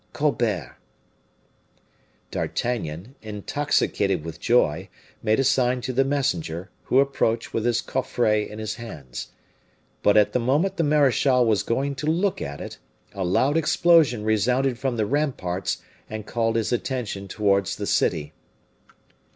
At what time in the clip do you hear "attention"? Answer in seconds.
16.73-17.27